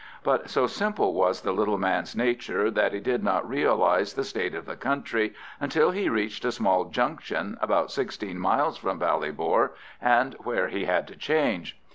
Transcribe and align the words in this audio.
But 0.23 0.49
so 0.49 0.65
simple 0.65 1.13
was 1.13 1.41
the 1.41 1.51
little 1.51 1.77
man's 1.77 2.15
nature 2.15 2.71
that 2.71 2.91
he 2.91 2.99
did 2.99 3.23
not 3.23 3.47
realise 3.47 4.13
the 4.13 4.23
state 4.23 4.55
of 4.55 4.65
the 4.65 4.75
country 4.75 5.35
until 5.59 5.91
he 5.91 6.09
reached 6.09 6.43
a 6.43 6.51
small 6.51 6.85
junction 6.85 7.55
about 7.61 7.91
sixteen 7.91 8.39
miles 8.39 8.77
from 8.77 8.97
Ballybor, 8.97 9.73
and 10.01 10.33
where 10.39 10.69
he 10.69 10.85
had 10.85 11.07
to 11.09 11.15
change. 11.15 11.77